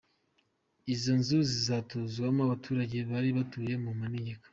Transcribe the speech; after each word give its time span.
Izo 0.93 1.11
nzu 1.19 1.37
zizatuzwamo 1.51 2.41
abaturage 2.47 2.97
bari 3.09 3.29
batuye 3.37 3.73
mu 3.83 3.91
manegeka. 3.99 4.47